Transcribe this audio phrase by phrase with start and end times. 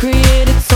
[0.00, 0.69] created